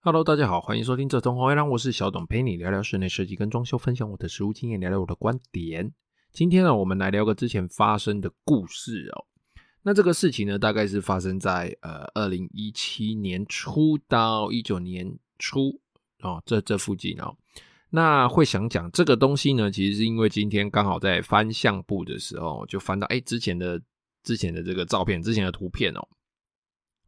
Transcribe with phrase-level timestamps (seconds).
[0.00, 5.92] Hello，大家好，欢迎收听这通红月亮，我是小董，陪你聊聊室内设计跟装修，分享我的实务经验，聊聊我的观点。
[6.32, 9.26] 今天呢，我们来聊个之前发生的故事哦。
[9.82, 15.80] 那这个事情呢，大概是发生在呃二零一七年初到一九年初
[16.20, 17.36] 哦，这这附近哦。
[17.90, 23.82] 那会想讲这个东西呢，其实是因为今天刚好在翻相簿的时候，就翻到哎之前的
[24.22, 26.08] 之前的这个照片，之前的图片哦。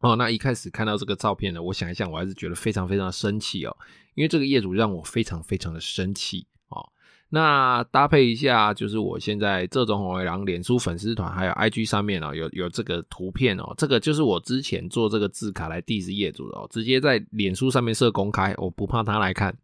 [0.01, 3.75] 哦，那一开始看到这个照片呢，我想一想，我还是觉得非常非常的生气哦，
[4.15, 6.89] 因为这个业主让我非常非常的生气哦。
[7.29, 19.55] 那搭配一下，就是我现在这种红尾狼脸书粉丝团还有 IG 上面哦，有有这个图片哦，这个就是我之前做这个字卡来 diss 业主的哦，直接在脸书上面设公开，我不怕他来看。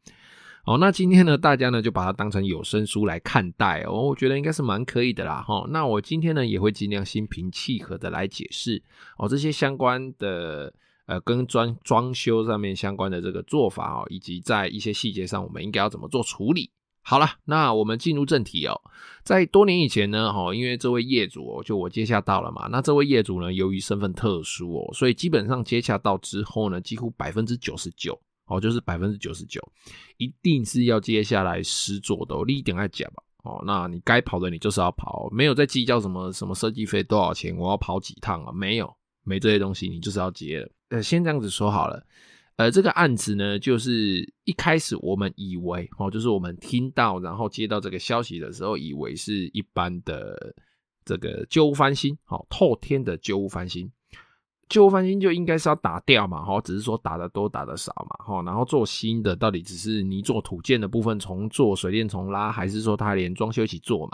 [0.67, 5.65] 哦，那今天呢，大家呢就把它当成有声书来看待哦，我觉得应该是蛮可以的啦哈。
[5.69, 8.83] 那我今天呢也会尽量心平气和的来解释
[9.17, 10.73] 哦，这些相关的
[11.05, 16.69] 呃跟装装修上面相关的这个做法哦，以及在一些细节上我们应该要怎么做处理。
[17.01, 18.81] 好了，那我们进入正题哦。
[19.23, 28.19] 在多年以前呢，哈，因为这位业主哦，就我接洽到了嘛，那这位业主呢，由于身份特殊哦，所以基本上接洽到之后呢，几乎百分之九十九。
[28.47, 29.61] 哦，就是百分之九十九，
[30.17, 33.23] 一定是要接下来施作的，你一定要讲吧。
[33.43, 38.51] 哦，那你该跑的你就是要跑，没有在计较什么什么设计费多少钱，我要跑几趟啊？
[38.51, 40.69] 没有，没这些东西，你就是要接了。
[40.89, 42.05] 呃，先这样子说好了。
[42.57, 50.55] 呃，这个案子呢，就是一开始我们以为，哦，就是我们听到然后接到这个消息的时候，以为是一般的
[51.05, 53.89] 这个旧屋翻新，好，透天的旧屋翻新。
[54.69, 64.11] 旧翻新就应该是要打掉嘛，哈，只是说打的多打的少嘛，哈，然后做新的到底只是泥做土建的部分重做，水电重拉，还是说他连装修一起做嘛？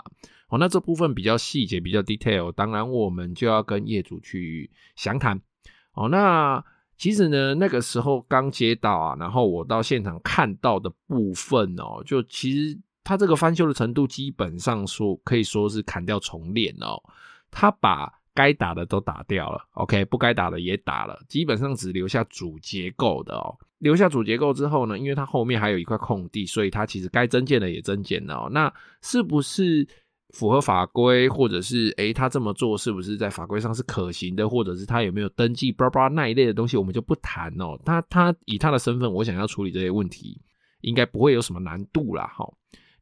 [0.48, 5.40] 哦，那这部分比较细节，比较 detail，当然我们就要跟业主去详谈。
[5.94, 6.64] 哦，那
[6.96, 17.02] 其实呢，那个时候刚接到啊，然后我到现场看到的部分哦，就其实他这个翻修的程度基本上说可以说是砍掉重练哦，
[17.50, 18.20] 他把。
[18.34, 23.54] 该打的都打掉了，OK，不该打的也打了，基本上只留下主结构的哦。
[23.78, 28.48] 留下主结构之后呢，因为它后面还有一块空地，所以它其实该增建的也增建了哦。
[28.50, 28.72] 那
[29.02, 29.86] 是不是
[30.30, 37.78] 符合法规，或者是诶，他这么做是不是在法规上是可行的，或者是他有没有登记，巴拉巴拉那一类的东西，我们就不谈哦。
[37.84, 40.40] 他他以他的身份，我想要处理这些问题，
[40.80, 42.26] 应该不会有什么难度啦。
[42.34, 42.44] 哈。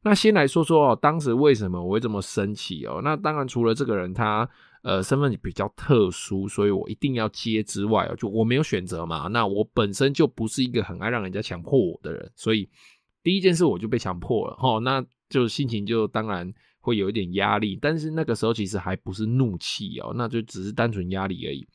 [0.03, 2.99] 那先来说说哦，当时为什么我会这么生气哦？
[3.03, 4.47] 那当然除了这个人他。
[4.83, 9.27] 呃，身份比较特殊，所以我一定要接之外哦，就我没有选择嘛。
[9.29, 12.69] 那我本身就不是一个很爱让人家强迫我的人，所以
[13.23, 17.79] 第一件事我就被强迫了哦，那就心情就当然会有一点压力。
[17.81, 21.65] 但是那个时候其实还不是怒气哦，那就只是单纯压力而已。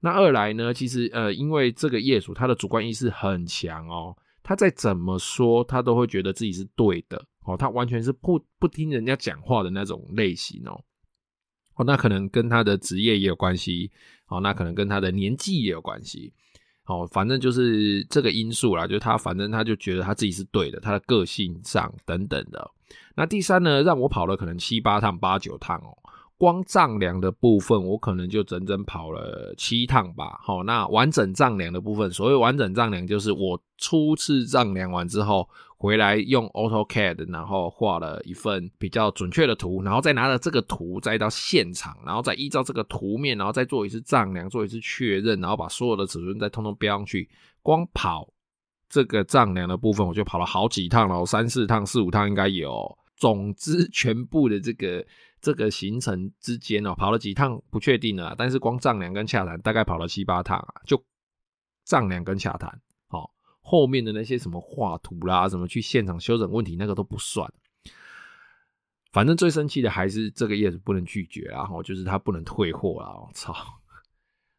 [0.00, 10.78] 那二来呢，其实呃，因为这个业主他的主观意识很强哦，他再怎么说他都会觉得自己是对的哦，他完全是不不听人家讲话的那种类型哦。
[11.84, 13.90] 那可能跟他的职业也有关系，
[14.28, 16.32] 哦，那可能跟他的年纪也有关系，
[16.86, 22.70] 哦，反正就是这个因素啦，就他反正他就觉得他自己是对的，他的个性上等等的。
[23.16, 25.96] 那第三呢，让我跑了可能七八趟、八九趟哦。
[26.38, 30.40] 光丈量的部分，我可能就整整跑了七趟吧。
[30.42, 35.46] 好，那完整丈量的部分，所谓完整丈量，就是我初次丈量完之后，
[35.80, 47.26] 回来用 AutoCAD，然后画了一份比较准确的图，然后再拿着这个图再到现场，然后再依照这个图面，然后再做一次丈量，做一次确认，然后把所有的尺寸再通通标上去。
[47.62, 48.30] 光跑
[48.90, 52.98] 这个丈量的部分，我就跑了好几趟了，三四趟、四五趟应该有。
[53.16, 55.02] 总之，全部的这个。
[55.42, 61.02] 这个行程之间哦，跑了几趟不确定了，但是光丈量跟洽谈大概跑了七八趟啊，就
[61.82, 62.78] 丈量跟洽谈，
[63.60, 67.52] 后面的那些什么画图啦，什么去现场修整问题那个都不算。
[69.12, 73.52] 反正最生气的还是这个业主不能拒绝啊，然后就是他不能退货啊，我操！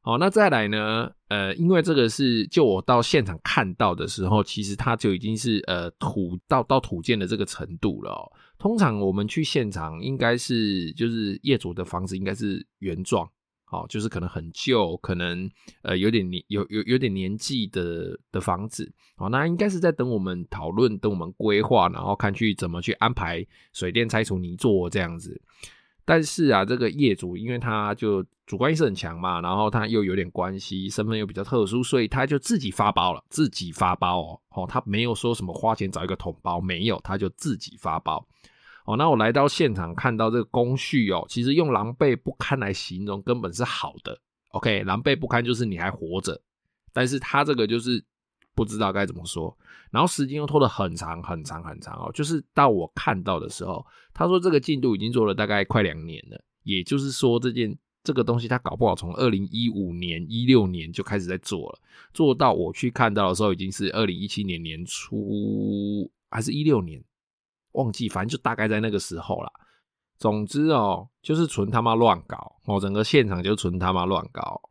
[0.03, 1.11] 好，那再来呢？
[1.27, 8.29] 呃，因为这个是就我到现场看到的时候，其实它就已经是呃土到到土建的这个程度了。
[8.57, 13.29] 通常我们去现场，应该是就是业主的房子应该是原状，
[13.71, 15.49] 好，就是可能很旧，可能
[15.81, 25.41] 呃有点年有有有点年纪的的房子，好，那应该是在等我们讨论，等我们规划，然后看去怎么去安排水电拆除泥做这样子。
[26.03, 38.27] 但是啊，这个业主因为他就主观意识很强嘛，然后他又有点关系，身份又比较特殊，所以他就自己发包了，自己发包哦，哦，他没有说什么花钱找一个统包，没有，他就自己发包。
[38.85, 44.19] 哦，那我来到现场看到这个工序哦，其实用狼狈不堪来形容根本是好的。
[44.49, 46.41] OK，狼狈不堪就是你还活着，
[46.91, 48.03] 但是他这个就是
[48.53, 49.55] 不知道该怎么说。
[49.91, 61.79] 然后时间又拖得很长很长很长哦，就是到我看到的时候，他说这个进度已经做了大概快两年了，也就是说这件这个东西他搞不好从二零一五年一六年就开始在做了，
[62.13, 67.03] 做到我去看到的时候已经是二零一七年年初还是一六年，
[67.73, 69.51] 忘记，反正就大概在那个时候啦。
[70.17, 74.61] 总之哦，就是纯他妈乱搞哦，整个现场就纯他妈乱搞。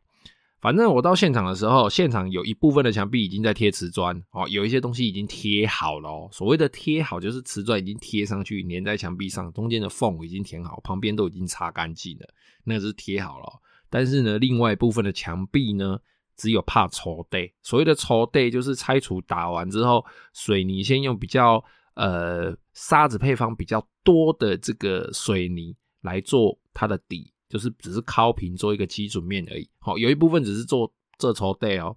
[0.61, 6.29] 反正我到现场的时候，现场有一部分的墙壁已经在贴瓷砖哦，有一些东西已经贴好了哦。
[6.31, 12.27] 所谓的贴好，就是瓷砖已经贴上去，粘在墙壁上，中间的缝已经填好，旁边都已经擦干净了，
[12.63, 13.59] 那是贴好了。
[13.89, 15.99] 但是呢，另外一部分的墙壁呢，
[16.37, 17.51] 只有怕抽地。
[17.63, 21.61] 所谓的抽地，就是拆除打完之后，水泥先用比较
[21.95, 27.33] 呃沙子配方比较多的这个水泥来做它的底。
[27.51, 31.93] 就是只是敲平做一个基准面而已，好，有一部分只是做这抽地哦，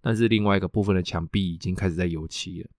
[0.00, 2.70] 但是另外一个部分的墙壁已经开始在油漆了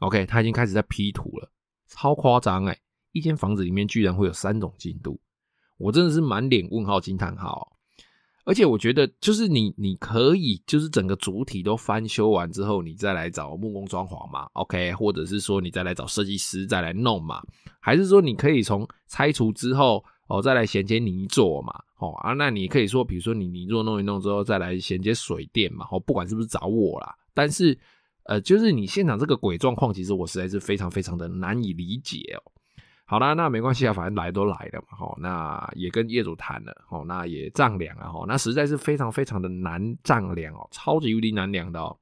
[0.00, 1.52] ，OK，它已经开始在 P 图了，
[1.86, 2.76] 超夸张哎！
[3.12, 5.20] 一间房子里面居然会有三种进度，
[5.76, 7.77] 我真的是满脸问号惊叹号，
[8.48, 17.42] 而且我觉得就是你你可以就是整个主体都翻修完之后，你再来找木工装潢嘛，OK，或者是说你再来找设计师再来弄嘛，
[17.78, 20.02] 还是说你可以从拆除之后。
[20.30, 27.74] 哦，再来衔接泥作嘛，哦啊，那你可以说，比如说你泥作弄一弄之后，再来衔接水电嘛，哦，不管是不是找我啦，但是，
[28.24, 32.52] 呃，就是你现场这个鬼状况，其实我实在是非常非常的难以理解哦。
[33.10, 41.96] 好啦，那没关系啊，反正来都来了嘛，哦，那也跟业主谈了，哦，那也丈量啊，哦，那实在是非常非常的难丈量哦，超级无敌难量的哦，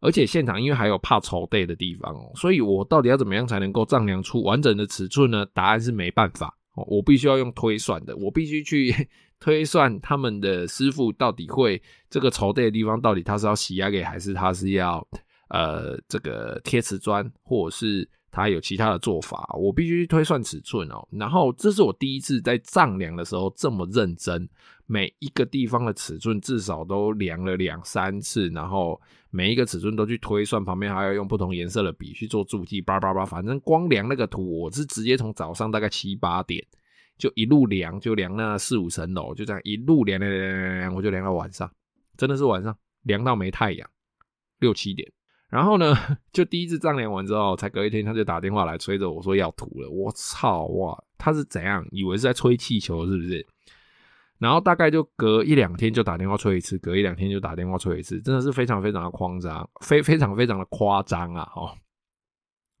[0.00, 5.46] 而且现场因为还有怕抽地的地方哦，所以我到底要怎么样才能够丈量出完整的尺寸呢？
[5.54, 6.84] 答案是没办法哦。
[6.86, 8.94] 我必须要用推算的，我必须去
[9.40, 15.02] 推算他们的师傅到底会这个抽地的地方，到底他是要洗压给，还是他是要
[15.48, 21.06] 呃这个贴瓷砖，或者是他有其他的做法，我必须推算尺寸哦。
[21.12, 24.48] 然后这是我第一次在丈量的时候这么认真。
[24.84, 29.00] 每一个地方的尺寸至少都量了两三次，然后
[29.30, 36.62] 每一个尺寸都去推算，旁边还要用不同颜色的笔去做注记，叭叭叭，反正光量那个图，我是直接从早上大概七八点
[37.16, 41.70] 就一路量，就量那四五层楼，就这样一路量量量量量，我就量到晚上，
[42.18, 43.88] 真的是晚上量到没太阳，
[44.58, 45.10] 六七点。
[45.52, 45.94] 然后呢，
[46.32, 51.86] 就第一次丈量完之后，才隔一天他就打电话来催着我说要图了，我操哇，他是怎样？
[51.90, 53.46] 以为是在吹气球是不是？
[54.38, 61.46] 然后大概就隔一两天就打电话催一次，隔一两天就打电话催一次，真的是非常非常的夸张，非非常非常的夸张啊！
[61.54, 61.70] 哦，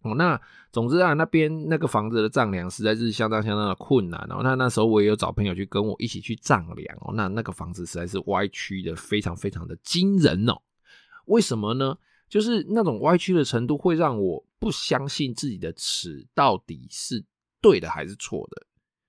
[0.04, 0.40] 哦，那
[0.72, 4.40] 总之啊，那边那个房子的丈量实在是相当相当的困难哦。
[4.42, 7.12] 那那时候我也有找朋友去跟我一起去丈量哦。
[7.14, 10.54] 那那个房子实在是歪曲的非常非常的惊人哦。
[11.26, 11.98] 为什么呢？
[12.32, 17.22] 就是那种歪曲的程度会让我不相信自己的尺到底是
[17.60, 18.66] 对的还是错的。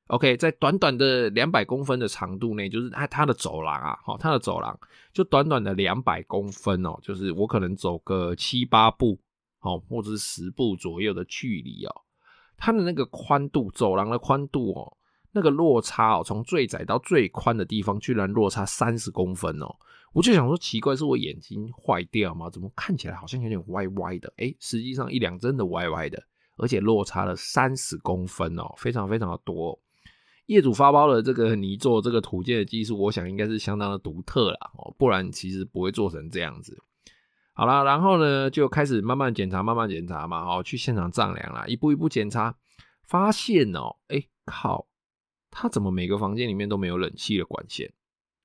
[0.08, 4.78] OK，在短短的两百公分的长度内，就是它它的走廊啊，好，它的走廊
[5.14, 9.18] 就短短的两百公分哦，就是我可能走个七八步，
[9.62, 12.02] 哦，或者是十步左右的距离哦，
[12.58, 14.98] 它的那个宽度，走廊的宽度哦，
[15.36, 19.76] 那个落差哦，从最窄到最宽的地方居然落差三十公分哦，
[20.14, 22.50] 我就想说奇怪，是我眼睛坏掉吗？
[22.52, 24.32] 怎么看起来好像有点歪歪的？
[24.38, 26.24] 诶，实际上一两真的歪歪的，
[26.58, 29.80] 而且落差了三十公分哦，非常非常的多哦。
[30.46, 36.78] 业主发包的这个泥做这个土建的技术，我想应该是相当的独特啦，哦，不然其实不会做成这样子。
[37.54, 42.56] 好啦，然后呢就开始慢慢检查，慢慢检查嘛，哦，去现场丈量啦，一步一步检查，
[43.04, 44.86] 发现哦，哎靠，
[45.56, 47.92] 他怎么每个房间里面都没有冷气的管线？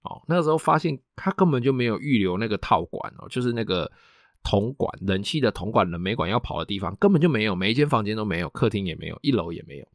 [0.03, 3.91] 哦，那个时候发现他根本就没有预留那个套管哦，就是那个
[4.45, 9.89] 铜管，冷气的铜管、冷媒管要跑的地方根本就没有，每一间房间都没有，客厅也没有，一楼也没有。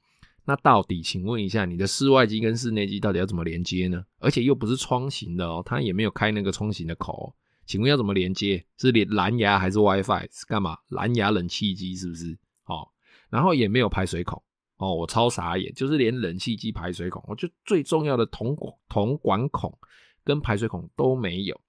[0.45, 4.03] 那到底，请问一下，你的室外机跟室内机到底要怎么连接呢？
[4.19, 7.33] 而且又不是窗型的哦，它也没有开那个窗型的口，
[7.65, 8.65] 请问要怎么连接？
[8.77, 10.27] 是连蓝牙还是 WiFi？
[10.29, 10.77] 是干嘛？
[10.89, 12.37] 蓝牙冷气机是不是？
[12.65, 12.89] 哦，
[13.29, 14.43] 然后也没有排水孔
[14.77, 18.55] 哦，我超傻眼，就是连冷气机排水孔，我就最重要的铜
[18.89, 19.77] 铜管孔
[20.23, 21.59] 跟排水孔都没有。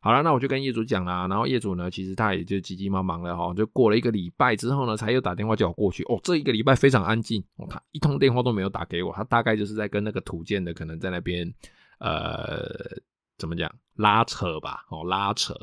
[0.00, 6.04] 好了，那我就跟业主讲啦，然后业主呢，其实他也就急急忙忙了哈，就过了一个礼拜之后呢，才又打电话叫我过去。
[6.04, 11.52] 哦，这一个礼拜非常安静，哦，他一通电话都没有打给我，他大概就是在跟那个土建的可能在那边，
[11.98, 12.68] 呃，
[13.36, 15.54] 怎么讲拉扯吧，哦，拉扯，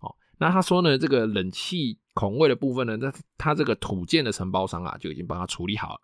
[0.00, 6.00] 哦，那他说呢，这个冷气孔位的部分呢，那他这个土建的承包商啊，就已经帮他处理好了，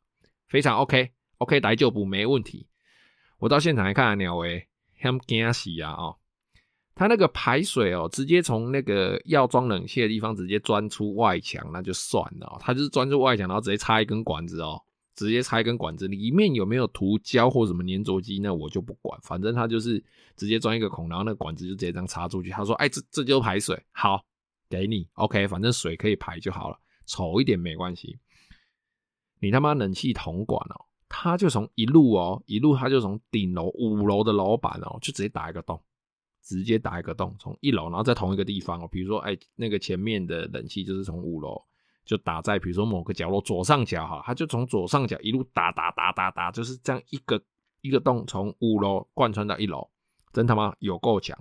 [0.48, 2.66] 非常 OK，OK，来就补没问题。
[3.38, 4.66] 我到现场来看，鸟维，
[5.00, 6.16] 很惊喜啊，哦。
[6.94, 12.56] 它那个排水哦，直接从那个要装冷气的地方直接钻出外墙，那就算了。
[12.58, 14.82] 它就是钻出外墙，然后直接插一根管子哦，
[15.14, 20.02] 直接插一根管子，里面有没有涂胶或什么粘着剂，那我就不管，反正它就是
[20.34, 22.50] 直接钻一个孔，然后那个管子就直接这样插出去。
[22.50, 24.24] 他说：“哎，这这就排水，好，
[24.68, 26.76] 给你，OK，反正水可以排就好了，
[27.06, 28.18] 丑一点没关系。”
[29.40, 35.80] 你他妈冷气铜管哦，他就从一路哦，一路他就从顶楼五楼的楼板哦，就直接打一个洞，
[36.42, 41.60] 直接打一个洞，从一楼，然后在同一个地方哦，比如说哎，那个前面的冷气就是从五楼
[42.04, 47.40] 就打在比如说某个角落左上角哈，他就从左上角一路打打打打打，就是这样一个
[47.80, 49.88] 一个洞从五楼贯穿到一楼，
[50.32, 51.38] 真他妈有够强。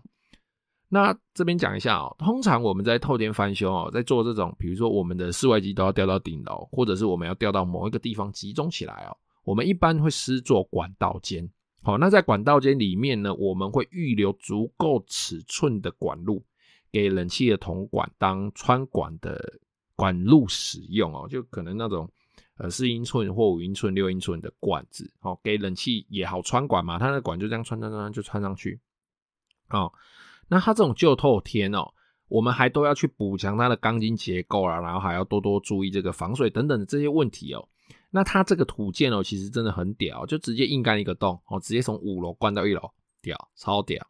[0.89, 11.49] 那这边讲一下哦，通常我们在透天翻修哦，在做这种，比如说我们的室外机都要吊到顶楼，或者是我们要吊到某一个地方集中起来哦，我们一般会施作管道间。
[11.83, 16.41] 好，那在管道间里面呢，我们会预留足够尺寸的管路
[16.89, 19.59] 给冷气的铜管当穿管的
[19.93, 22.09] 管路使用哦，就可能那种
[22.55, 28.79] 呃四英寸或五英寸、六英寸的管子，哦，给冷气也好穿管嘛，它的管就这样穿穿穿就穿上去，
[29.71, 29.91] 哦。
[30.47, 31.93] 那它这种旧透天哦，
[32.27, 37.67] 我们还都要去补强它的钢筋结构啊，然后还要多多注意这个防水等等的这些问题哦。
[38.09, 42.81] 那它这个土建哦，其实真的很屌，就直接硬干一个洞哦，直接从五楼灌到一楼，
[43.21, 44.05] 屌，超屌。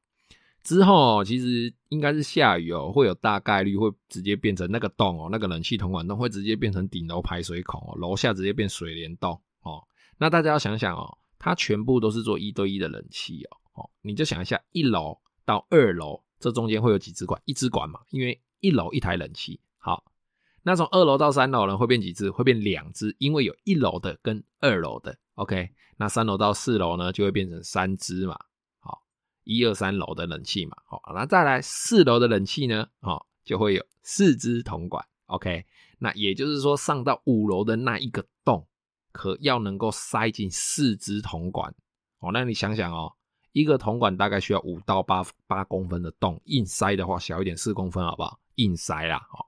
[0.63, 9.81] 之后其实应该是下雨哦，会有大概率会直接变成那个洞哦，那个冷气铜管洞会直接变成顶楼排水孔哦，楼下直接变水帘洞哦。
[10.17, 16.21] 那大家要想想哦，它全部都是做一对一的冷气哦，哦，你就想一下，一楼到二楼。
[16.39, 17.41] 这中间会有几支管？
[17.45, 19.59] 一支管嘛，因为一楼一台冷气。
[19.77, 20.03] 好，
[20.63, 22.29] 那从二楼到三楼呢，会变几支？
[22.29, 25.17] 会变两支，因为有一楼的跟二楼的。
[25.35, 28.37] OK，那三楼到四楼呢，就会变成三支嘛。
[28.79, 29.03] 好，
[29.43, 30.77] 一二三楼的冷气嘛。
[30.85, 32.87] 好，那再来四楼的冷气呢？
[33.01, 35.05] 好，就会有四支铜管。
[35.25, 35.65] OK，
[35.99, 38.67] 那也就是说，上到五楼的那一个洞，
[39.11, 41.73] 可要能够塞进四支铜管。
[42.19, 43.13] 哦，那你想想哦。
[43.51, 48.39] 一个铜管大概需要五到八八公分的洞，硬塞的话小一点四公分，好不好？
[48.55, 49.45] 硬塞啦，哦，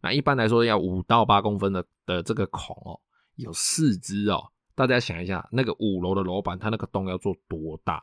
[0.00, 3.00] 那一般来说要五到八公分的的这个孔哦，
[3.36, 4.50] 有四支哦。
[4.74, 8.02] 大家想一下，那个五楼的楼板，它那个洞要做多大？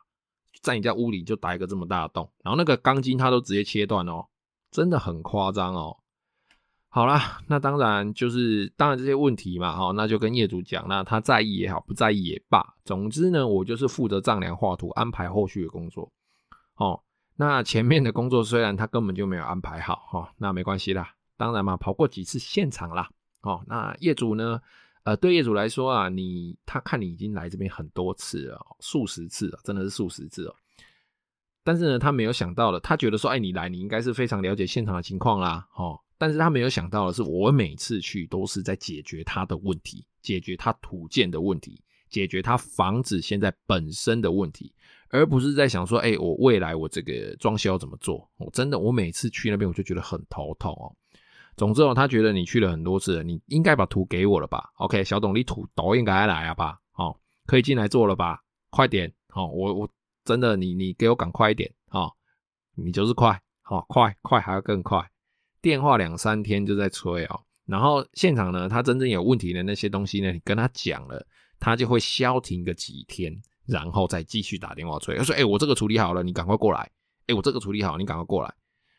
[0.62, 4.28] 在你家屋里就打一个这么大的洞，然后那个钢筋它都直接切断哦，
[4.72, 5.98] 真的很夸张哦。
[6.92, 16.12] 好啦，那当然就是当然这些问题嘛，哈，那就跟业主讲，那他在意也好，不在意也罢，总之呢，我就是负责丈量画图，安排后续的工作，
[16.78, 17.00] 哦，
[17.36, 23.08] 那前面的工作虽然他根本就没有安排好，哈，那没关系啦，当然嘛，跑过几次现场啦，
[23.42, 24.60] 哦，那业主呢，
[25.04, 30.56] 呃，对业主来说啊，你他看你已经来这边很多次了，数十次了，真的是数十次哦，
[31.64, 36.02] 但是呢，他没有想到的，他觉得说，哎，你来，你应该是非常了解现场的情况啦，哦。
[36.20, 44.72] 但是他没有想到的是，我每次去都是在解决他的问题，解决他土建的问题，解决他房子现在本身的问题，
[45.10, 48.30] 而不是在想说，哎，我未来我这个装修要怎么做？
[48.38, 50.94] 我真的，我每次去那边我就觉得很头痛哦。
[51.56, 56.80] 总之哦，他觉得你去了很多次了，你应该把图给我了吧？OK，小董，你图都应该来了吧？
[56.92, 58.44] 好，可以进来做了吧？
[58.70, 59.90] 快点，好，我我
[60.26, 62.12] 真的，你你给我赶快一点啊！
[62.76, 65.10] 你就是快，好，快快还要更快。
[65.62, 71.26] 电话两三天就在催哦，然后现场呢，他真正有问题的那些东西呢，你跟他讲了，
[71.60, 73.36] 他就会消停个几天，
[73.66, 75.16] 然后再继续打电话催。
[75.18, 76.90] 他说：“哎，我这个处理好了，你赶快过来。
[77.28, 78.54] 哎，我这个处理好，你赶快过来。”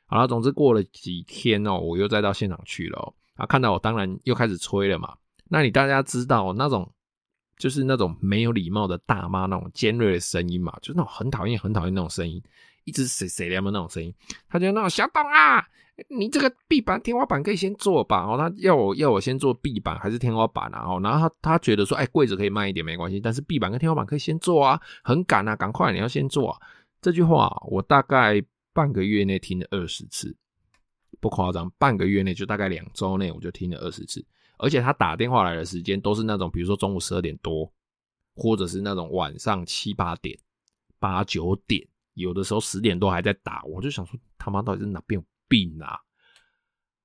[0.07, 3.15] 好了，总之过了几天哦，我又再到现场去了哦。
[3.35, 5.17] 啊，看到我当然又开始催了嘛。
[5.49, 6.93] 那你大家知道那种
[7.57, 12.43] 就是那种没有礼貌的大妈那种尖锐的声音嘛，就是那种很讨厌、很讨厌那种声音，
[12.85, 14.15] 一直谁谁的那种声音，
[14.49, 15.67] 他就那种小董啊。
[16.09, 18.25] 你这个壁板、天花板可以先做吧？
[18.25, 20.83] 哦，他要我要我先做壁板还是天花板啊？
[20.87, 26.59] 哦，然后他他觉得说，哎，柜子可以慢一点没关系，但是壁板跟天花板可以先做啊，很赶啊，赶快你要先做啊。
[27.03, 30.35] 这句话我大概半个月内听了二十次，
[31.21, 34.25] 不夸张，半个月内就大概两周内我就听了二十次，
[34.57, 37.71] 而且他打电话来的时间都是那种，比如说中午十二点多，
[38.35, 40.39] 或者是那种晚上七八点、
[40.99, 41.87] 八九点，
[42.21, 45.27] 有的时候十点多还在打，我就想说他妈到底是哪边有？
[45.51, 45.99] 病啊，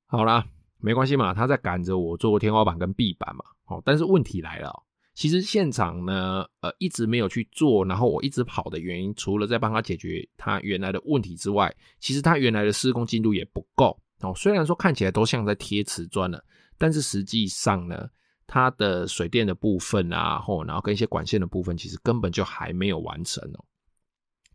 [0.05, 0.45] 好啦，
[0.77, 4.71] 没关系嘛，他在赶着我做天花板跟壁板嘛，哦，但是问题来了，
[5.15, 14.31] 其实现场呢，呃，一直没有去做，然后我一直跑的原因，除了在帮他解决他原来的问题之外，其实他原来的施工进度也不够哦。
[14.35, 16.39] 虽然说看起来都像在贴瓷砖了，
[16.77, 18.07] 但是实际上呢，
[18.45, 23.65] 它的水电的部分啊，然后跟一些管线的部分，其实根本就还没有完成哦。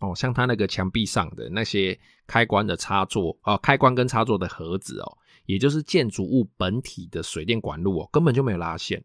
[0.01, 9.03] 哦，像它那个墙壁上的那些开关的插座哦，开关跟插座的盒子哦，也就是建筑物本体的水电管路哦，根本就没有拉线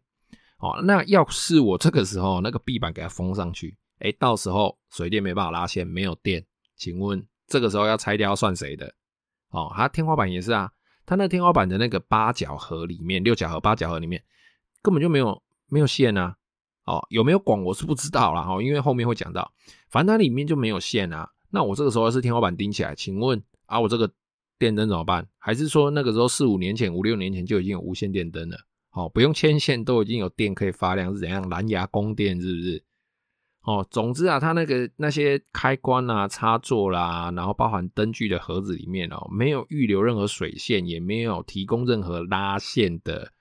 [0.58, 0.80] 哦。
[0.82, 6.44] 那要是我这个时候那个壁板给它封上去，哎，到时候水电没办法拉线，没有电，
[6.76, 8.92] 请问这个时候要拆掉算谁的？
[9.50, 10.72] 哦，它天花板也是啊，
[11.04, 14.22] 它那天花板的那个八角盒里面，六角盒、八角盒里面
[14.80, 16.36] 根本就没有没有线啊。
[16.86, 19.52] 哦，有没有广我是不知道啦，哈，因为后面会讲到，
[19.90, 21.28] 反正它里面就没有线啊。
[21.50, 24.10] 那我这个时候是天花板钉起来，请问啊，我这个
[24.58, 25.26] 电灯怎么办？
[25.38, 28.56] 还是说那个时候四五年前、五六年前就已经有无线电灯了？
[28.92, 31.46] 哦，不用牵线都已经有电可以发亮，是怎样？
[31.50, 32.84] 蓝牙供电是不是？
[33.62, 43.32] 哦，总之啊，它那个那些开关啊、插座啦，然后包含灯具的盒子里面哦，没有预留任何水线，也没有提供任何拉线的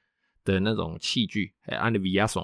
[0.43, 2.43] 的那种器具，哎，安的 V R 松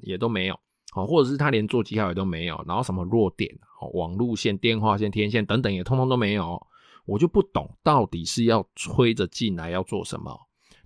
[0.00, 0.58] 也都没有，
[0.92, 3.52] 好，或者是他连座机号也都没有，然后什么弱点，
[3.94, 6.66] 网路线、电话线、天线等等也通通都没有，
[7.04, 10.38] 我就不懂到底是要吹着进来要做什么。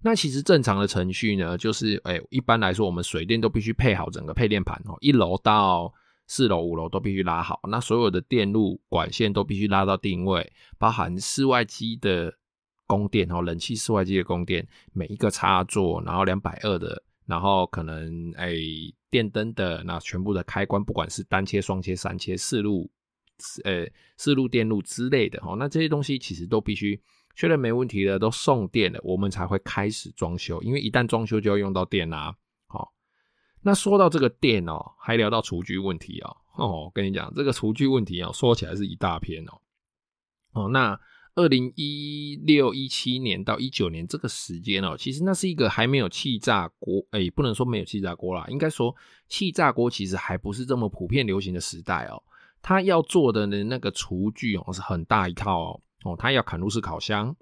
[0.02, 5.92] 那其实正常的程序呢，就是，哎，一般来说我们水电都必须配好整个配电盘哦，一楼到
[6.26, 12.32] 四楼、五楼都必须拉好，那所有的电路管线都必须拉到定位，包含室外机的
[12.86, 17.02] 供电哦，冷气室外机的供电，每一个插座，然后两百二的。
[17.30, 18.52] 然后可能哎，
[19.08, 22.90] 电灯的那全部的开关，不管是单切、双切、三切、四路，
[23.62, 27.00] 呃，四路电路之类的哦，那这些东西其实都必须
[27.36, 30.60] 确认没问题的，都送电了，我们才会开始装修。
[30.62, 32.36] 因为一旦装修就要用到电啦。
[32.66, 32.92] 好，
[33.62, 36.36] 那说到这个电哦，还聊到厨具问题哦。
[36.56, 39.60] 哦，跟你讲这个厨具问题哦，说起来是一大篇哦。
[40.52, 41.00] 哦，那。
[41.40, 48.94] 二零一六一七年到一九年这个时间哦，其实那是一个还没有气炸锅，哎，不能说没有气炸锅啦，应该说
[49.26, 52.22] 气炸锅其实还不是这么普遍流行的时代哦。
[52.60, 57.34] 他要做的呢，那个厨具哦，是很大一套哦，哦，他要砍入式烤箱，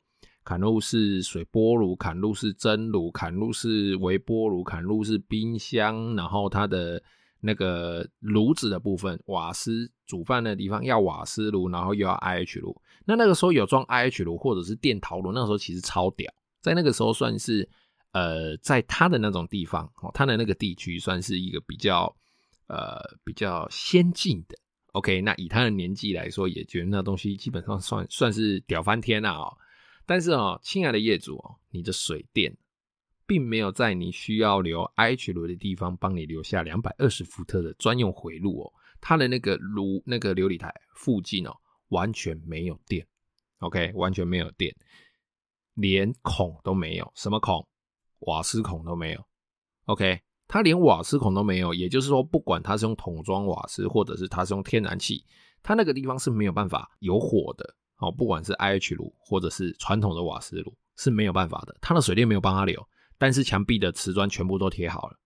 [0.45, 7.02] 砍入式水波炉，砍入式蒸炉，砍入式微波炉，砍入式冰箱，然后它的。
[7.40, 12.76] 那个炉子的部分，瓦斯煮饭的地方要瓦斯炉，然后又要 IH 炉。
[13.08, 17.66] 那那个时候有装 IH 炉或者是电陶炉，那个时候其实超屌，在那个时候算是
[18.12, 22.14] 呃，在他的那种地方哦，他的那个地区算是一个比较
[22.66, 24.54] 呃比较先进的。
[24.92, 29.56] OK，那以他的年纪来说，也觉得那东西基本上算算是屌翻天了哦。
[30.04, 32.54] 但是哦，亲爱的业主哦，你的水电。
[33.26, 41.54] 并没有在你需要留 IH 炉的地方帮你留下两百二十伏特的专用回路哦，它的那个炉那个琉璃台附近哦，
[41.89, 43.07] 完全没有电
[43.59, 44.75] ，OK，完全没有电，
[45.75, 47.67] 连孔都没有，什么孔？
[48.21, 49.25] 瓦斯孔都没有
[49.87, 55.25] ，OK，它连瓦斯孔都没有，也就是说，不管它是用桶装瓦斯，或者是它是用天然气，
[55.63, 57.75] 它那个地方是没有办法有火的。
[57.99, 62.81] 哦，不管是 IH 炉或者是传统的瓦斯炉是没有办法的，它的水电没有帮它留。
[63.19, 65.19] 但是墙壁的瓷砖全部都贴好了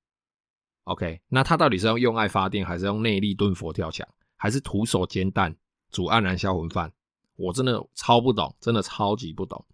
[0.84, 5.54] ，OK，那它到底是要用爱发电，还是用内力蹲佛跳墙，还是徒手煎蛋
[5.92, 6.92] 煮黯然销魂饭？
[7.36, 9.64] 我真的超不懂，真的超级不懂。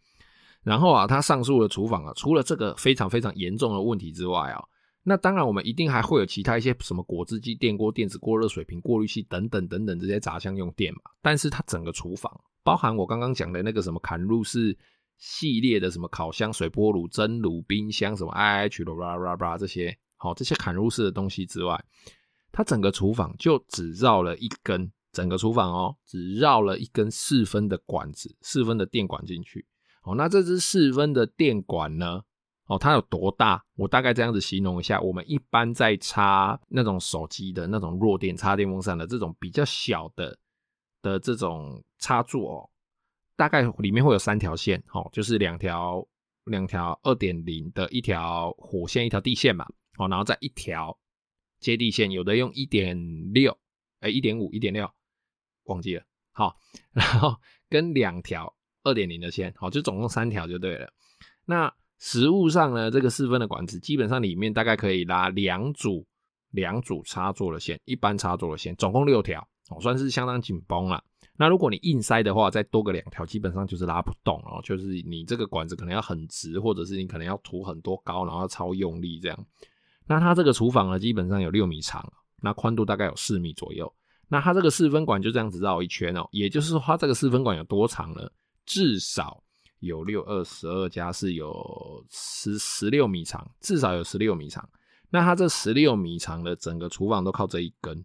[0.63, 4.63] 然后啊，他上述的厨房啊，除了这个非常非常严重的问题之外啊，
[5.03, 11.01] 那当然我们一定还会有其他一些什么果汁机、电锅、电子锅、热水瓶、过滤器等等等等这些杂项用电嘛。
[11.23, 14.77] 但是它整个厨房，包含我刚刚讲的那个什么砍入式。
[15.21, 21.85] 系列的什么烤箱、水波炉、蒸炉、冰箱，什么 IH 的啦啦啦这些，好，这些砍入式的东西之外，
[22.53, 29.67] 它整个厨房就只绕了一根，整个厨房哦，只绕了一根四分的管子，四分的电管进去。
[30.03, 32.23] 哦，那这支四分的电管呢？
[32.67, 33.65] 哦，它有多大？
[33.77, 40.39] 我大概这样子形容一下，我们一般在插那种手机的那种弱电插电风扇的这种比较小的
[41.01, 42.71] 的这种插座哦。
[43.37, 46.07] 大概里面会有三条线，哦，就是两条
[46.45, 49.65] 两条二点零的一条火线，一条地线嘛，
[49.97, 50.99] 哦，然后再一条
[51.61, 52.99] 接地线，有的用一点
[53.33, 53.57] 六，
[54.01, 54.91] 哎，一点五、一点六，
[55.69, 56.03] 忘记了，
[56.33, 56.57] 好，
[56.93, 57.37] 然后
[57.69, 58.53] 跟两条
[58.83, 60.93] 二点零的线，好，就总共三条就对了。
[61.45, 66.07] 那实物上呢，这个四分的管子基本上里面大概可以拉两组
[66.51, 71.03] 两组插座的线，一般插座的线，总共六条，哦，算是相当紧绷了。
[71.41, 74.61] 那如果你硬塞的话，再多个两条，基本上就是拉不动哦。
[74.65, 79.47] 就是你这个管子可能要很直，或者是你可能要涂很多膏，然后超用力这样。
[80.07, 83.93] 那它这个厨房呢，基本上有六米长，那宽度大概有四米左右。
[84.29, 88.31] 那它这个四分管就这样子绕一圈哦，也就是说它这个四分管有多长呢？
[88.67, 89.43] 至少
[89.81, 94.69] 有六二十二加是有十十六米长，至少有十六米长。
[95.11, 98.05] 那它这十六米长的整个厨房都靠这一根。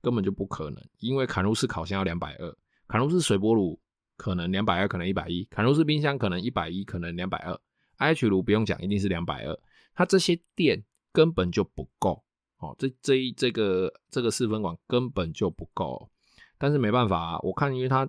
[0.00, 2.56] 根本就不可能，因为嵌入式烤箱要两百二，
[2.88, 3.80] 嵌入式水波炉
[4.16, 7.56] 可能两百二，可能一百一，嵌入式冰箱可能一百一，可能两百二
[7.98, 9.56] ，IH 炉不用讲，一定是两百二，
[9.94, 12.20] 它这些电根本就不够
[12.62, 16.08] 哦，这这一这个这个四分管根本就不够，
[16.56, 18.08] 但是没办法啊，我看因为它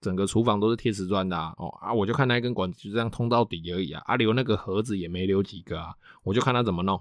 [0.00, 6.96] 整个厨房都是贴瓷砖的啊，哦啊，我就看那一根管子就这样通到底而已啊，啊留那个盒子也没留几个啊，我就看他怎么弄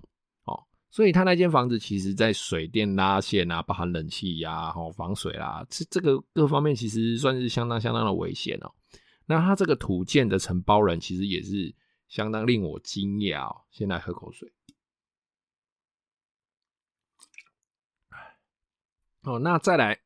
[0.45, 0.63] 哦。
[0.89, 8.71] 所以他那间房子其实，在水电拉线啊，包含冷气呀、啊、防水啦，这这个各方面其实算是相当相当的危险哦。
[9.25, 11.75] 那他这个土建的承包人其实也是
[12.07, 13.55] 相当令我惊讶哦。
[13.69, 14.49] 先来喝口水。
[19.27, 19.99] 哦，那再来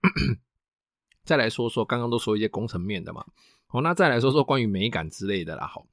[1.24, 3.24] 再来说说，刚刚都说一些工程面的嘛。
[3.70, 5.68] 哦，那再来说说关于美感之类的啦。
[5.68, 5.86] 好，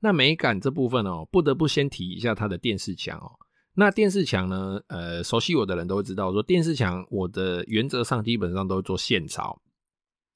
[0.00, 3.30] 那美感这部分哦，不得不先提一下它的电视墙哦。
[3.72, 4.80] 那电视墙呢？
[4.88, 9.62] 呃，熟悉我的人都会知道，说电视墙我的原则上基本上都会做线槽。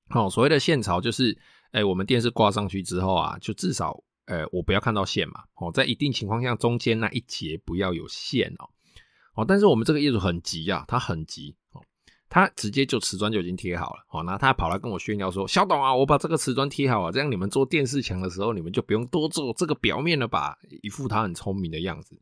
[0.08, 1.36] 好，所谓的线槽就是，
[1.72, 5.42] 哎，我们电视挂上去之后啊，就至少，呃，我不要看到线嘛。
[5.56, 8.70] 哦，在一定情况下，中间那一节不要有线哦。
[9.34, 11.82] 哦，但是我们这个业主很急啊，他很急哦，
[12.34, 14.04] 他直接就瓷砖就已经贴好了。
[14.10, 22.20] 哦，那他跑来跟我炫耀说：“小董啊，我把这个瓷砖贴好了，这样你们做电视墙的时候，你们就不用多做这个表面了吧？”一副他很聪明的样子。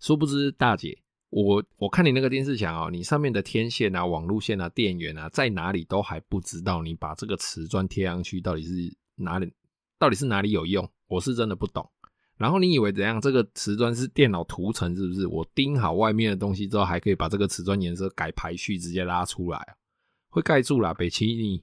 [0.00, 0.94] 殊不知，大姐，
[1.30, 6.82] 我我看你那个电视墙哦，你上面的天线啊、网路线啊、电源啊，在哪里都还不知道。
[6.82, 9.50] 你把这个瓷砖贴上去，到底是哪里？
[9.98, 10.86] 到底是哪里有用？
[11.08, 11.90] 我是真的不懂。
[12.36, 13.20] 然后你以为怎样？
[13.20, 15.26] 这个瓷砖是电脑涂层是不是？
[15.26, 19.76] 我钉好外面的东西之后，还可以把这个瓷砖颜色改排序，直接拉出来，
[20.28, 21.62] 会盖住啦，北齐你。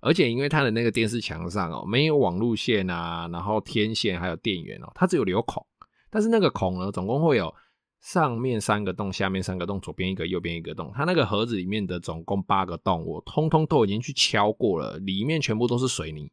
[0.00, 5.64] 而且因为它的那个电视墙上哦，没有网路线啊，然后天线还有电源哦，它只有留孔。
[6.10, 7.54] 但是那个孔呢，总共会有
[8.00, 10.92] 上面三个洞，下面三个洞，左边一个，右边一个洞。
[10.94, 16.30] 它那个盒子里面的总共八个洞，我通通都已经去敲过了，里面全部都是水泥。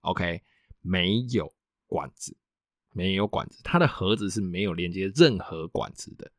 [0.00, 0.42] OK，
[0.82, 1.50] 没有
[1.86, 2.36] 管子，
[2.94, 6.30] 没有管子，它的盒子是没有连接任何管子的。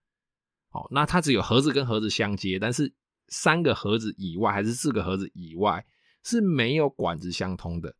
[0.71, 2.91] 哦，那它只有盒子跟盒子相接，但是
[3.27, 5.85] 三个盒子以外还是四个盒子以外
[6.23, 7.95] 是没有管子相通的。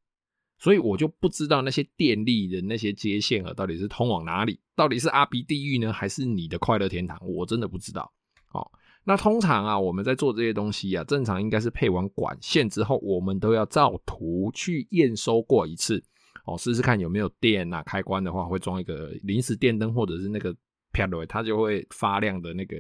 [0.58, 7.20] 所以我就不知道那些电力的那些接线盒到底是通往哪里，到底是阿鼻地狱呢，还是你的快乐天堂？
[7.28, 8.10] 我真的不知道。
[8.54, 8.66] 哦，
[9.04, 16.02] 那通常啊，我们在做这些东西啊，正常应该是配完管线之后，我们都要照图去验收过一次，
[16.46, 17.84] 哦，试试看有没有电啊。
[17.84, 20.56] 开关的话会装一个临时电灯，或者是那个
[20.92, 22.78] 啪啦，它就会发亮的那个，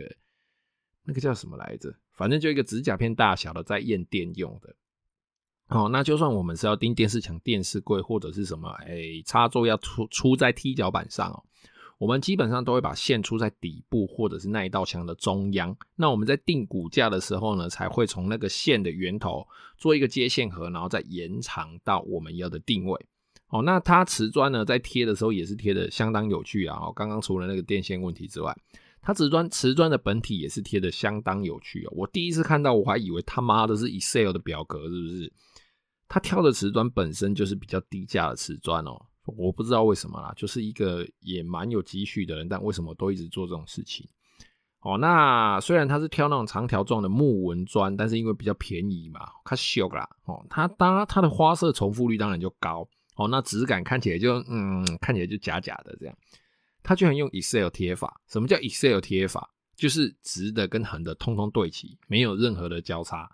[1.04, 1.94] 那个叫什么来着？
[2.14, 4.74] 反正就一个指甲片大小的，在验电用的。
[5.68, 11.44] 哦，那就算我们是要钉电视墙、电视柜或者是什么，哎、插座要出出在踢脚板上哦，
[11.98, 15.76] 我们基本上都会把线出在底部或者是那一道墙的中央。
[15.96, 19.44] 那我们在定骨架的时候呢，才会从那个线的源头
[19.76, 23.08] 做一个接线盒，然后再延长到我们要的定位。
[23.56, 26.78] 哦，那它瓷砖呢，在贴的时候也是贴的相当有趣啊。
[26.82, 28.56] 哦，刚刚除了那个电线问题之外，
[29.02, 31.94] 它瓷砖瓷砖的本体也是贴的相当有趣哦。
[31.96, 35.34] 我第一次看到，我还以为他妈的是 Excel 的表格，是不是？
[36.08, 39.00] 他挑的瓷砖本身就是比较低价的瓷砖哦，
[39.38, 44.08] 我不知道为什么啦，就是一个也蛮有积蓄的人，但为什么都一直做这种事情？
[44.82, 56.18] 哦，那虽然他是挑那种长条状的木纹砖，但是因为比较便宜嘛，它秀啦，哦，它当然它的花色重复率当然就高，哦，那质感看起来就嗯，看起来就假假的这样。
[56.84, 59.50] 他居然用 Excel 贴法，什么叫 Excel 贴法？
[59.76, 63.30] 就是直的跟横的通通对齐，没有任何的交叉。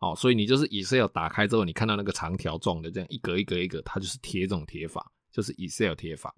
[0.00, 6.34] 哦，所以你就是 Excel 打开之后，你看到那个长条状的这样一格一格一格，它就是贴这种贴法，就是 Excel 贴法。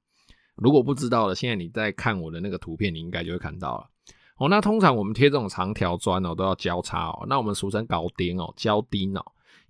[0.54, 3.90] 如果不知道了，现在你在看我的那个图片，你应该就会看到了。
[4.36, 9.24] 哦，那通常我们贴这种长条砖哦，都要交叉哦，那我们俗称搞钉哦，交钉哦，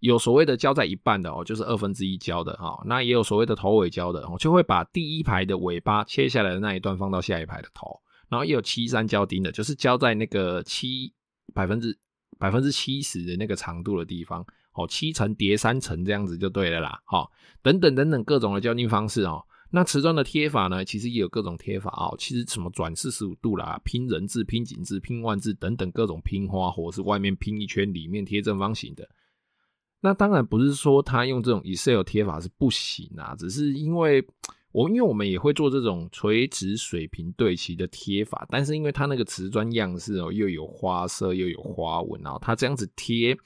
[0.05, 11.13] 有所谓的交在一半的哦，就是二分之一交的哈，那也有所谓的头尾交的哦，就会把第一排的尾巴切下来的那一段放到下一排的头，然后也有七三交钉的，就是交在那个七
[11.53, 11.99] 百分之。
[12.37, 17.31] 百分之七十的那个长度的地方，哦，七层叠三层这样子就对了啦，好，
[17.63, 19.41] 等等等等各种的交钉方式哦。
[19.71, 22.13] 那瓷砖的贴法呢，其实也有各种贴法哦。
[22.19, 29.09] 其实什么转四十五度啦，拼人字、拼井字、拼万字等等各种拼花，或是外面拼一圈，里面贴正方形的。
[30.05, 34.25] 那当然不是说他用这种 Excel 贴法是不行啊，只是因为。
[34.75, 43.39] 我因为我们也会做这种垂直水平对齐的贴法，但是因为它那个瓷砖样式哦，又有花色又有花纹，然后它这样子贴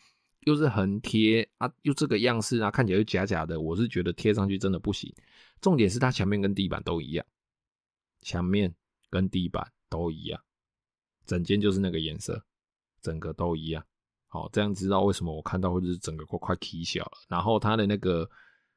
[0.47, 5.15] 又是横贴啊，又这个样式啊，看起来又假假的，我是觉得贴上去真的不行。
[5.61, 7.27] 重点是它墙面跟地板都一样，
[8.23, 8.75] 墙面
[9.11, 10.41] 跟地板都一样，
[11.27, 12.43] 整间就是那个颜色，
[13.03, 13.85] 整个都一样
[14.31, 17.13] 好，这样知道为什么我看到会是整个快快起小了。
[17.29, 18.29] 然后它的那个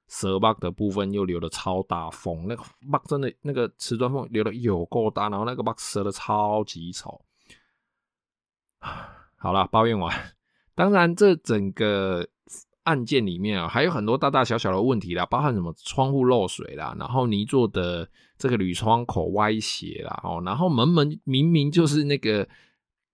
[0.07, 7.19] 舌把的部分又留了超大缝，那个把真的那个瓷砖缝留的有够大，然后那个把舌的超级丑。
[9.35, 10.33] 好了，抱怨完。
[10.73, 12.25] 当然，这整个
[12.83, 22.47] 案件里面啊，还有很多大大小小的问题啦，包含什么窗户漏水啦，然后泥做的这个铝窗口歪斜啦，哦，然后门门明明就是那个。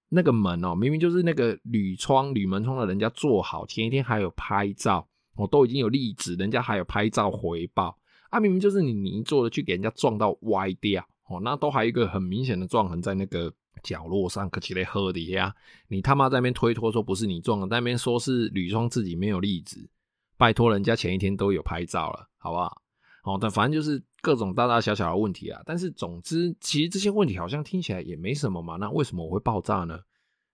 [0.10, 7.98] 那个门哦，明明就是那个铝窗、铝门窗的，人家做好，前一天还有拍照，我都已经有例子，人家还有拍照回报
[8.30, 15.54] 啊，明明就是你泥做的，去给人家撞到歪掉哦，那都还有一个很明显的撞痕在那个角落上，可起来喝的呀，
[15.90, 19.90] 你他妈在那边推脱说不是你撞的，那边说是铝窗自己没有例子，
[20.38, 22.82] 拜托人家前一天都有拍照了，好不好？
[23.28, 25.62] 哦，但反正就是各种大大小小的问题啊。
[25.66, 28.78] 但是总之，其实这些问题好像听起来也没什么嘛。
[28.78, 30.00] 那为什么我会爆炸呢？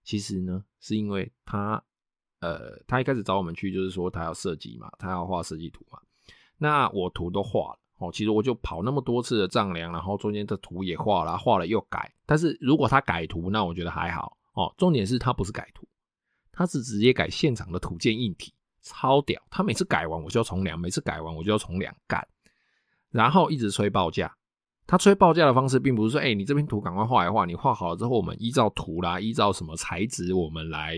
[0.04, 1.84] 其实呢，是因为他，
[2.40, 6.00] 呃，他一开始找我们去，就是说他要设计嘛，他要画设计图嘛。
[6.58, 12.12] 那我图都画了，哦，其实我就跑那么多次的丈量，然后中间的图也画了，画了又改。
[12.26, 14.74] 但是如果他改图，那我觉得还好哦。
[14.80, 15.88] 重点是他不是改图，
[16.52, 19.40] 他是直接改现场的图件硬体，超屌。
[19.52, 22.28] 他每次改完我就要重量，每次改完我就要重量干。
[23.14, 24.34] 然后一直催报价，
[24.88, 30.98] 他催报价的方式并不是说，哎、你这边图赶快画一画，你画好了之后，我们依照图啦，依照什么材质，我们来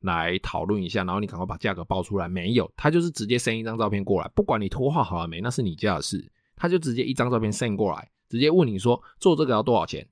[0.00, 2.28] 来讨论一下，然后你赶快把价格报出来。
[2.28, 10.06] 没有，他就是直接 send 一张照片过来，不管你图画好了没，那是你家的事，他就直接一张照片 send 过来，直接问你说做这个要多少钱。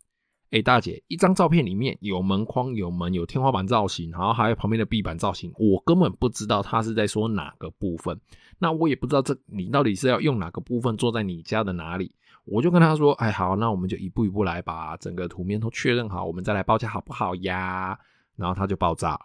[0.50, 8.18] 哎、大姐，一张照片里面有门框、有门、有天花板造型，然后还有旁边的壁板造型，我根本不知道他是在说哪个部分。
[8.58, 12.12] 那我也不知道这你到底是要用哪个部分做在你家的哪里。
[12.44, 17.98] 我就跟他说：“哎，好，那我们就一步一步来把整个图面都确认好，我们再来报价好不好呀？”
[18.36, 19.18] 然后他就爆炸，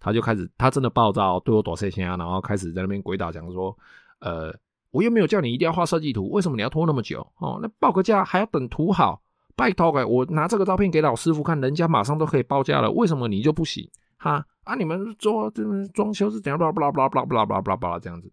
[0.00, 3.74] 他就开始，他真的爆炸，对我躲塞先啊，然后开始在那边鬼打墙说
[4.18, 4.52] ：“呃，
[4.90, 7.24] 我又没有叫你一定要画设计图，为什么你要拖那么久？
[7.38, 9.22] 哦，那报个价还要等图好。”
[9.56, 13.88] 拜托，我拿这个照片给老师傅看，人家马上都可以报价了，为什么你就不行？
[14.16, 14.44] 哈？
[14.64, 18.30] 啊，你们做，这装修是怎样，巴拉巴拉巴拉巴拉巴拉巴拉这样子。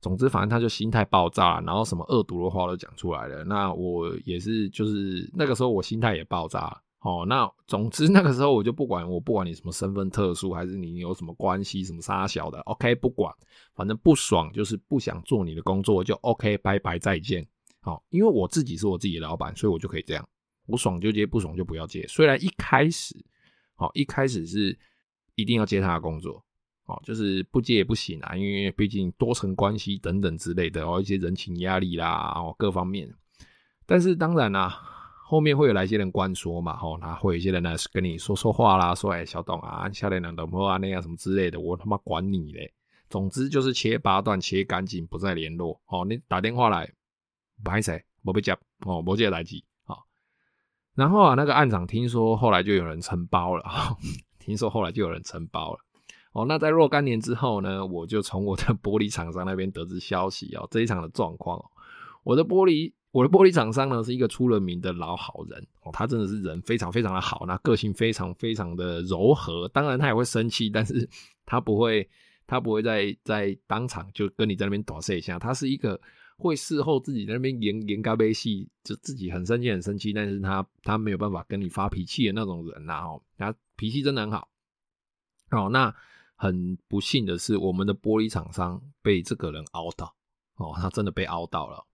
[0.00, 6.80] 总之反正他就心态爆炸，然后什么恶毒的话都讲出来了，那我也是，就是那个时候我心态也爆炸。
[7.00, 13.32] 哦，那总之那个时候我就不管，我不管你什么身份特殊，还是你有什么关系，什么啥小的，OK 不管，
[13.74, 17.46] 反正不爽就是不想做你的工作，就 OK 拜拜，再见。
[17.80, 20.28] 好，因为我自己是我自己的老板，所以我就可以这样，
[20.66, 22.04] 我爽就接，不爽就不要接。
[22.08, 23.14] 虽然一开始，
[23.76, 24.76] 好，一开始是
[25.36, 26.44] 一定要接他的工作，
[26.86, 33.08] 哦，就是不接也不行啊，因为毕竟多层关系等等之类的，哦，一些人情压力啦，哦，各方面。
[33.86, 34.68] 但是当然啦，
[35.24, 42.70] 后面会有来一些人关说嘛，哦，那会有一些人呢跟你说说话啦，说哎，小董啊，下列两等或啊那样什么之类的，我他妈管你嘞。
[43.08, 45.80] 总之就是切八段，切干净，不再联络。
[45.86, 46.92] 哦，你打电话来。
[47.64, 47.92] 不好意思，
[48.22, 50.06] 没被接哦，没接来及好。
[50.94, 53.64] 然后啊，那个案长听说后来就有人承包了，
[54.38, 55.80] 听说后来就有人承包了。
[56.32, 61.62] 哦，那在若干年之后呢，我就从我的玻璃厂商那边得知消息哦，这一场的状况。
[62.22, 69.66] 我的玻璃，我的玻璃厂商呢是一个出了名的老好人哦，他真的是人非常非常的好，那个性非常非常的柔和。
[69.68, 71.08] 当然他也会生气， 但是
[71.46, 72.08] 他不会，
[72.46, 75.38] 他不会在在当场就跟你在那边打碎一下。
[75.38, 76.00] 他是一个。
[76.38, 84.48] 会事后自己在那边演演咖啡戏，就自己很生气很生气，但是他他没有办法跟你发脾气的那种人呐、啊、哦，他脾气真的很好。
[85.50, 85.94] 哦，那
[86.36, 90.14] 很不幸的是，我们的玻璃厂商被这个人凹到
[90.56, 91.84] 哦，他真的被凹到了。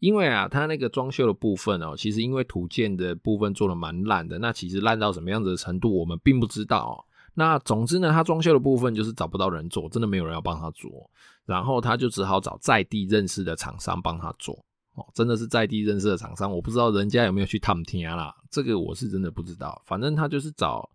[0.00, 7.04] 因为啊，他那个装修的部分哦，其实因为土建的部分做得蛮烂的，那其实烂到什么样子的程度，我们并不知道。
[7.34, 11.10] 那总之呢，他装修的部分就是找不到人做，真的没有人要帮他做，
[11.48, 14.54] 然后他就只好找在地认识的厂商帮他做。
[14.96, 19.80] 哦，真的是在地认识的厂商，我不知道人家有没有去探听啦，这个我是真的不知道。
[19.86, 20.90] 反正他就是找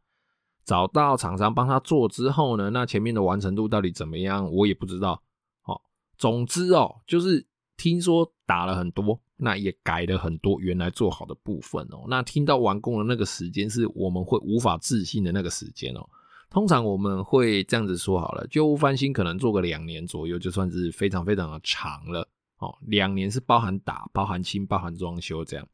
[0.64, 5.20] 找到厂商帮他做之后呢，那前面的完成度到底怎么样，我也不知道。
[5.64, 5.82] 哦，
[6.18, 12.04] 总之哦，就是听说打了很多，那也改了很多原来做好的部分哦。
[12.08, 16.08] 那听到完工的那个时间是我们会无法置信的那个时间哦。
[16.54, 22.78] 通常我们会这样子说好了，旧屋翻新可能做个两年左右，就算是非常非常的长了哦。
[22.82, 25.68] 两年是包含打、包含清、包含装修这样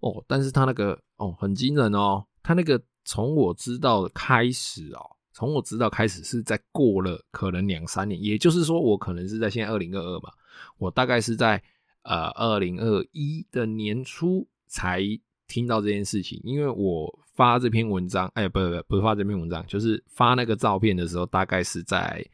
[0.00, 0.24] 哦。
[0.26, 5.00] 但是他那个哦很惊人哦，他那个从我知道的开始哦，
[5.34, 10.30] 从我知道开始是在过了可能两三年，也就是说我可能是在现在二零二二嘛，
[10.78, 11.62] 我大概是在
[12.04, 15.02] 呃二零二一的年初才
[15.46, 17.14] 听到这件事情，因为我。
[17.38, 22.28] 发这篇文章，哎，不不不，不是发这篇文章，就是发那个照片的时候，大概是在。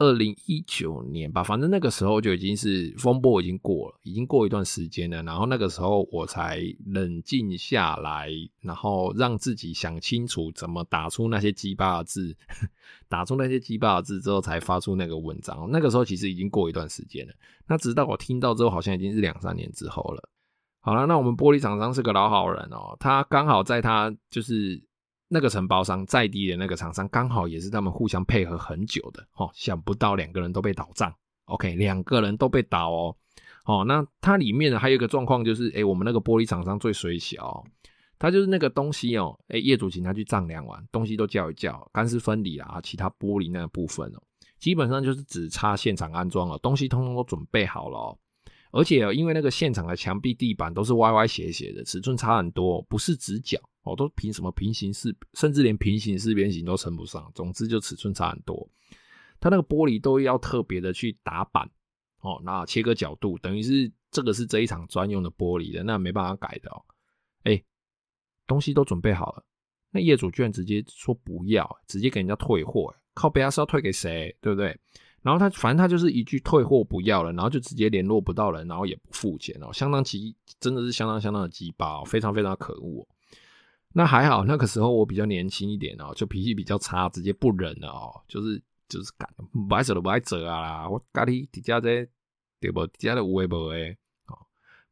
[0.00, 5.20] 二零一九年吧，反正那个时候就已经是风波已经过了，已经过一段时间了。
[5.24, 8.30] 然后那个时候我才冷静下来，
[8.60, 12.36] 然后让自己想清楚怎么打出那些鸡巴的字，
[13.10, 15.68] 打出那些鸡巴的字之后，才发出那个文章。
[15.72, 17.34] 那个时候其实已经过一段时间了。
[17.66, 20.28] 那直到我听到之后，好像已经是两三年之后了。
[20.88, 24.82] 好了，那我们玻璃厂商是个老好人哦，他刚好在他就是。
[25.30, 29.50] 那个承包商在地的那个厂商，刚好也是他们互相配合很久的哦。
[29.52, 31.12] 想不到两个人都被倒账
[31.44, 33.14] ，OK，两个人都被倒哦。
[33.66, 37.62] 哦，那它里面呢还有一个状况就是，哎，我们那个玻璃厂商最衰小，
[38.18, 44.22] 他就是那个东西哦，哎，业主请他去丈量完，东西都叫一叫，干湿分离啊，其他玻璃那个部分哦，
[44.58, 48.18] 基本上就是只差现场安装了，东西通通都准备好了哦。
[48.70, 53.58] 而且因为那个现场的墙壁、地板都是歪歪斜斜的，尺寸差很多，不是直角。
[53.84, 57.30] 哦，都凭什么平行四，甚至连平行四边形都称不上。
[57.34, 58.68] 总之就尺寸差很多，
[59.40, 61.66] 它那个玻璃都要特别的去打板
[62.20, 66.84] 哦，那切割角度，等于是这个是这一场专用的玻璃的，那没办法改的哦。
[67.44, 67.62] 哎、
[68.46, 69.44] 东西都准备好了，
[69.90, 74.36] 那业主居然直接说不要，直接给人家退货，靠北是要退给谁？
[74.42, 74.78] 对不对？
[75.28, 83.06] 然后他反正他就是一句退货不要了，然后就直接联络不到人，然后也不付钱哦，相当奇，真的是相当相当的鸡巴，非常非常可恶。
[83.92, 89.28] 那还好，那个时候我比较年轻一点哦，就脾气比较差，直接不忍了哦，就是就是干，
[89.68, 92.08] 不爱走的不爱走啊，我咖喱底下在
[92.58, 92.86] 对不？
[92.86, 93.94] 底下的无为不为
[94.28, 94.38] 哦，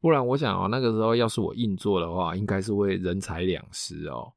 [0.02, 4.30] 不然我想哦，那个时候要是我硬做的话，应该是会人财两失哦。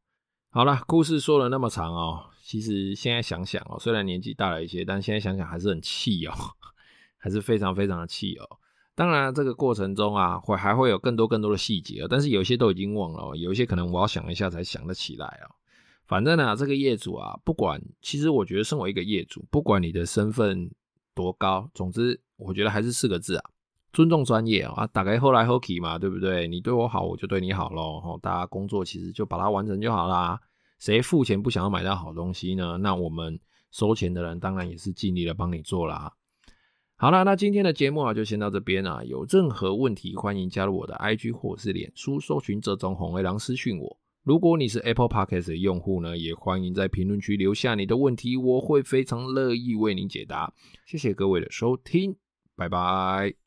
[0.51, 6.33] 好了，故事说了那么长哦，其实现在想想哦，虽然年纪大了一些，但现在想想还是很气哦，
[7.17, 8.57] 还是非常非常的气哦。
[8.95, 15.53] 当然，这个过程中啊，会还会有更多更多的细节，但是有些都已经忘了，有一些可能我要想一下才想得起来哦。
[16.07, 20.71] 反正呢，这个业主啊，不管，其实我觉得身为一个业主，不管你的身份
[21.13, 23.43] 多高，总之我觉得还是四个字啊，
[23.91, 26.47] 尊重专业啊，大家好来好去嘛，对不对？
[26.47, 28.19] 你对我好，我就对你好喽。
[28.21, 30.39] 大家工作其实就把它完成就好啦。
[30.77, 32.77] 谁付钱不想要买到好东西呢？
[32.77, 33.39] 那我们
[33.71, 36.13] 收钱的人当然也是尽力的帮你做啦。
[36.95, 39.03] 好了，那今天的节目啊，就先到这边啊。
[39.03, 43.97] 有任何问题，欢迎加入我的 IG 或是脸书，搜寻这种红黑狼私讯我。
[44.23, 50.53] 如果你是 Apple Podcast 的用户呢，也欢迎在评论区留下你的问题，我会非常乐意为您解答。
[50.85, 52.15] 谢谢各位的收听，
[52.55, 53.39] 拜拜。